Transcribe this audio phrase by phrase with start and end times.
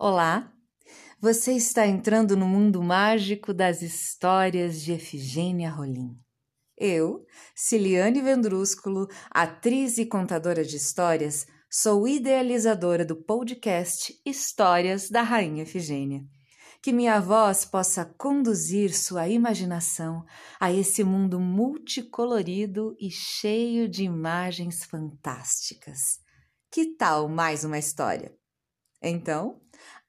[0.00, 0.52] Olá!
[1.20, 6.16] Você está entrando no mundo mágico das histórias de Efigênia Rolim.
[6.76, 15.64] Eu, Ciliane Vendrúsculo, atriz e contadora de histórias, sou idealizadora do podcast Histórias da Rainha
[15.64, 16.22] Efigênia.
[16.80, 20.24] Que minha voz possa conduzir sua imaginação
[20.60, 26.20] a esse mundo multicolorido e cheio de imagens fantásticas.
[26.70, 28.38] Que tal mais uma história?
[29.00, 29.60] Então,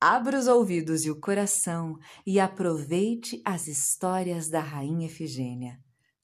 [0.00, 5.78] abra os ouvidos e o coração e aproveite as histórias da Rainha Efigênia,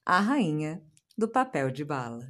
[0.04, 0.82] a rainha
[1.16, 2.26] do papel de bala.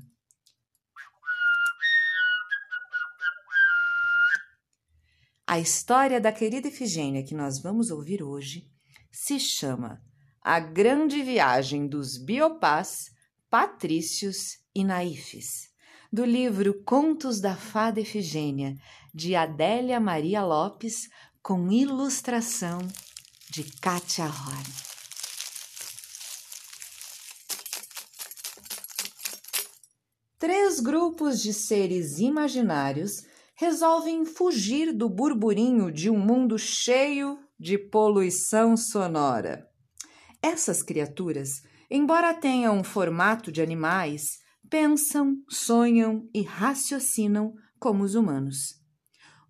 [5.47, 8.69] A história da querida Efigênia que nós vamos ouvir hoje
[9.13, 10.03] se chama
[10.43, 13.13] A Grande Viagem dos Biopás,
[13.49, 15.76] Patrícios e Naifes
[16.17, 18.75] do livro Contos da Fada Efigênia,
[19.15, 21.11] de Adélia Maria Lopes,
[21.43, 22.79] com ilustração
[23.51, 24.65] de Kátia Horn.
[30.39, 33.23] Três grupos de seres imaginários
[33.55, 39.69] resolvem fugir do burburinho de um mundo cheio de poluição sonora.
[40.41, 48.75] Essas criaturas, embora tenham um formato de animais, pensam, sonham e raciocinam como os humanos.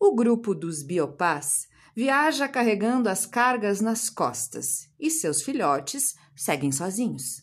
[0.00, 7.42] O grupo dos biopás viaja carregando as cargas nas costas e seus filhotes seguem sozinhos.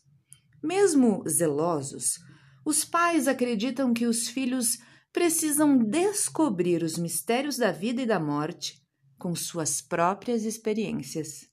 [0.63, 2.19] Mesmo zelosos,
[2.65, 4.77] os pais acreditam que os filhos
[5.11, 8.81] precisam descobrir os mistérios da vida e da morte
[9.17, 11.47] com suas próprias experiências.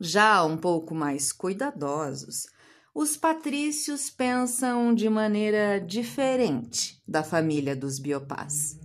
[0.00, 2.46] Já um pouco mais cuidadosos,
[2.94, 8.78] os patrícios pensam de maneira diferente da família dos biopás.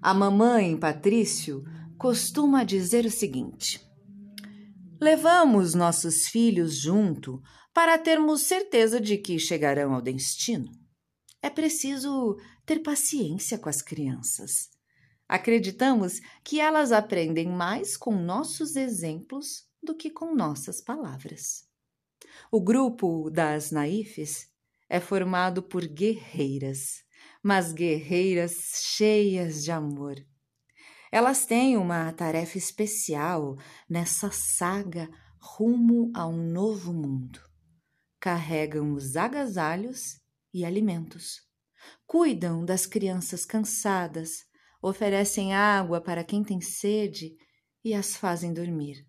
[0.00, 1.64] A mamãe Patrício
[1.98, 3.80] costuma dizer o seguinte:
[5.00, 7.42] Levamos nossos filhos junto
[7.74, 10.70] para termos certeza de que chegarão ao destino.
[11.42, 14.68] É preciso ter paciência com as crianças.
[15.28, 21.69] Acreditamos que elas aprendem mais com nossos exemplos do que com nossas palavras.
[22.50, 24.48] O grupo das naifes
[24.88, 27.04] é formado por guerreiras,
[27.42, 30.16] mas guerreiras cheias de amor.
[31.12, 33.56] Elas têm uma tarefa especial
[33.88, 35.08] nessa saga
[35.40, 37.40] rumo a um novo mundo.
[38.20, 40.20] Carregam os agasalhos
[40.52, 41.40] e alimentos.
[42.06, 44.44] Cuidam das crianças cansadas,
[44.82, 47.36] oferecem água para quem tem sede
[47.84, 49.06] e as fazem dormir.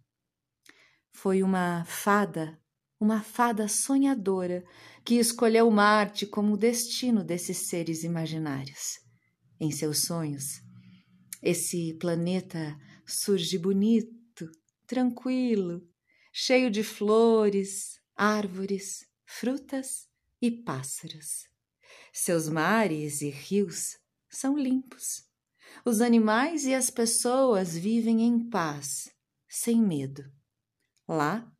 [1.11, 2.60] Foi uma fada
[3.01, 4.63] uma fada sonhadora
[5.03, 8.99] que escolheu Marte como destino desses seres imaginários.
[9.59, 10.61] Em seus sonhos,
[11.41, 14.51] esse planeta surge bonito,
[14.85, 15.81] tranquilo,
[16.31, 20.07] cheio de flores, árvores, frutas
[20.39, 21.47] e pássaros.
[22.13, 23.97] Seus mares e rios
[24.29, 25.27] são limpos.
[25.83, 29.09] Os animais e as pessoas vivem em paz,
[29.49, 30.23] sem medo.
[31.07, 31.51] Lá,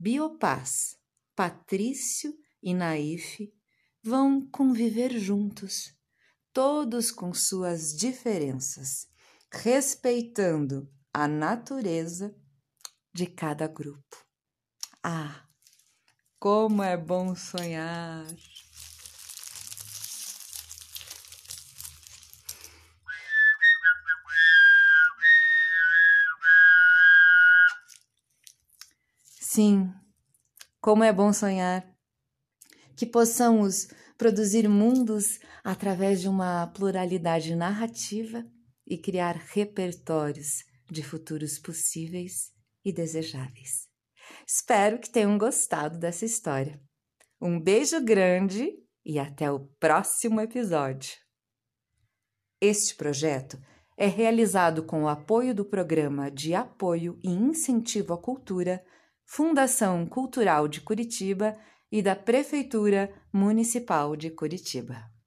[0.00, 0.96] Biopaz,
[1.34, 2.32] Patrício
[2.62, 3.52] e Naif
[4.00, 5.92] vão conviver juntos,
[6.52, 9.08] todos com suas diferenças,
[9.52, 12.32] respeitando a natureza
[13.12, 14.24] de cada grupo.
[15.02, 15.48] Ah,
[16.38, 18.24] como é bom sonhar!
[29.58, 29.92] Sim,
[30.80, 31.84] como é bom sonhar.
[32.96, 38.46] Que possamos produzir mundos através de uma pluralidade narrativa
[38.86, 42.52] e criar repertórios de futuros possíveis
[42.84, 43.88] e desejáveis.
[44.46, 46.80] Espero que tenham gostado dessa história.
[47.40, 48.72] Um beijo grande
[49.04, 51.16] e até o próximo episódio.
[52.60, 53.60] Este projeto
[53.96, 58.80] é realizado com o apoio do Programa de Apoio e Incentivo à Cultura
[59.30, 61.54] Fundação Cultural de Curitiba
[61.92, 65.17] e da Prefeitura Municipal de Curitiba.